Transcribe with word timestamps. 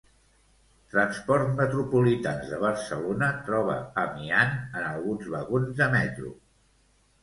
Transports 0.93 1.51
Metropolitans 1.59 2.49
de 2.55 2.61
Barcelona 2.65 3.31
troba 3.53 3.79
amiant 4.09 4.59
en 4.67 4.91
alguns 4.91 5.33
vagons 5.39 5.75
de 5.83 5.95
metro. 5.99 6.39